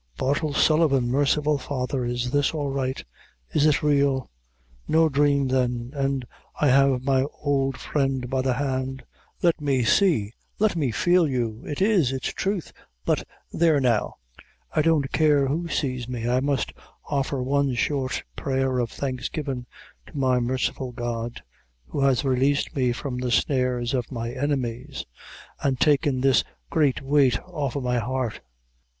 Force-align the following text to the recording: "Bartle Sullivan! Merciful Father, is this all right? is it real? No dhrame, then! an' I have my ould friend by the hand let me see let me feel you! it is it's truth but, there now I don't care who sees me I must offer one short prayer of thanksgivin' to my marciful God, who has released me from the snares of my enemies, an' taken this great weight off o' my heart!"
"Bartle 0.17 0.51
Sullivan! 0.55 1.11
Merciful 1.11 1.59
Father, 1.59 2.03
is 2.03 2.31
this 2.31 2.55
all 2.55 2.71
right? 2.71 3.03
is 3.51 3.67
it 3.67 3.83
real? 3.83 4.31
No 4.87 5.09
dhrame, 5.09 5.47
then! 5.47 5.91
an' 5.95 6.23
I 6.59 6.69
have 6.69 7.03
my 7.03 7.23
ould 7.45 7.77
friend 7.77 8.27
by 8.27 8.41
the 8.41 8.55
hand 8.55 9.03
let 9.43 9.61
me 9.61 9.83
see 9.83 10.33
let 10.57 10.75
me 10.75 10.89
feel 10.89 11.27
you! 11.27 11.61
it 11.67 11.83
is 11.83 12.11
it's 12.11 12.33
truth 12.33 12.73
but, 13.05 13.23
there 13.51 13.79
now 13.79 14.15
I 14.71 14.81
don't 14.81 15.11
care 15.11 15.45
who 15.45 15.67
sees 15.67 16.07
me 16.07 16.27
I 16.27 16.39
must 16.39 16.73
offer 17.07 17.39
one 17.43 17.75
short 17.75 18.23
prayer 18.35 18.79
of 18.79 18.89
thanksgivin' 18.91 19.67
to 20.07 20.17
my 20.17 20.39
marciful 20.39 20.93
God, 20.93 21.43
who 21.85 21.99
has 21.99 22.25
released 22.25 22.75
me 22.75 22.91
from 22.91 23.19
the 23.19 23.29
snares 23.29 23.93
of 23.93 24.11
my 24.11 24.31
enemies, 24.31 25.05
an' 25.63 25.75
taken 25.75 26.21
this 26.21 26.43
great 26.71 27.03
weight 27.03 27.39
off 27.43 27.75
o' 27.77 27.81
my 27.81 27.99
heart!" 27.99 28.41